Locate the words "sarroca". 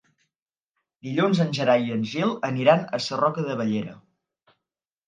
3.09-3.47